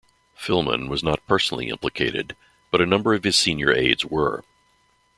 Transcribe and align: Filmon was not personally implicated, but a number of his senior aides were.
Filmon 0.35 0.87
was 0.89 1.03
not 1.03 1.23
personally 1.27 1.69
implicated, 1.69 2.35
but 2.71 2.81
a 2.81 2.87
number 2.87 3.13
of 3.13 3.23
his 3.23 3.37
senior 3.37 3.71
aides 3.71 4.03
were. 4.03 4.43